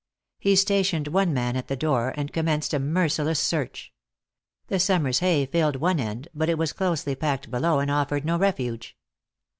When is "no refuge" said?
8.25-8.97